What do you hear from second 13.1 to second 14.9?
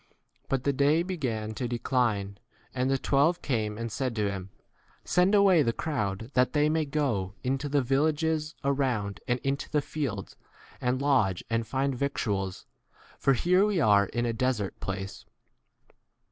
for here we are in a 13 desert